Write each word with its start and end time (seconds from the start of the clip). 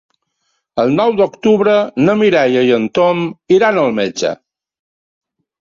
El 0.83 0.93
nou 0.99 1.13
d'octubre 1.19 1.75
na 2.07 2.17
Mireia 2.23 2.63
i 2.71 2.73
en 2.79 2.87
Tom 2.99 3.21
iran 3.59 3.81
al 3.83 3.97
metge. 4.03 4.37